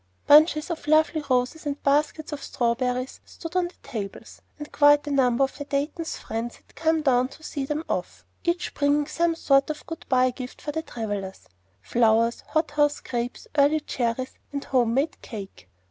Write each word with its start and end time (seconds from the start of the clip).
Bunches 0.25 0.71
of 0.71 0.87
lovely 0.87 1.23
roses 1.29 1.67
and 1.67 1.83
baskets 1.83 2.31
of 2.31 2.41
strawberries 2.41 3.19
stood 3.23 3.55
on 3.55 3.67
the 3.67 3.75
tables; 3.83 4.41
and 4.57 4.71
quite 4.71 5.05
a 5.05 5.11
number 5.11 5.43
of 5.43 5.55
the 5.59 5.63
Daytons' 5.63 6.17
friends 6.17 6.55
had 6.55 6.73
come 6.73 7.03
down 7.03 7.27
to 7.27 7.43
see 7.43 7.67
them 7.67 7.83
off, 7.87 8.25
each 8.43 8.73
bringing 8.73 9.05
some 9.05 9.35
sort 9.35 9.69
of 9.69 9.85
good 9.85 10.07
by 10.09 10.31
gift 10.31 10.59
for 10.59 10.71
the 10.71 10.81
travellers, 10.81 11.47
flowers, 11.83 12.41
hothouse 12.47 12.99
grapes, 12.99 13.47
early 13.59 13.79
cherries, 13.79 14.33
or 14.51 14.61
home 14.69 14.95
made 14.95 15.21
cake. 15.21 15.69